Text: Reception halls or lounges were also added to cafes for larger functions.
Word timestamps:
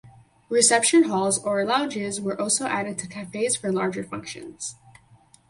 Reception 0.49 1.03
halls 1.03 1.37
or 1.43 1.63
lounges 1.63 2.19
were 2.19 2.41
also 2.41 2.65
added 2.65 2.97
to 2.97 3.07
cafes 3.07 3.55
for 3.55 3.71
larger 3.71 4.03
functions. 4.03 4.73